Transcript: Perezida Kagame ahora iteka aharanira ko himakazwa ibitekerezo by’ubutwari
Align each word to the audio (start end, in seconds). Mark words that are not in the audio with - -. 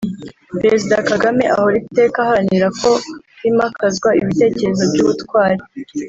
Perezida 0.61 0.95
Kagame 1.09 1.43
ahora 1.55 1.75
iteka 1.83 2.17
aharanira 2.23 2.67
ko 2.81 2.91
himakazwa 3.41 4.09
ibitekerezo 4.21 4.83
by’ubutwari 4.91 5.61